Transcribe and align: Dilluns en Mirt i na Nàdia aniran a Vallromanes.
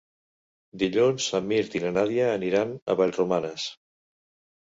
Dilluns 0.83 1.27
en 1.39 1.45
Mirt 1.51 1.75
i 1.79 1.81
na 1.83 1.91
Nàdia 1.97 2.31
aniran 2.37 2.73
a 2.95 2.97
Vallromanes. 3.03 3.67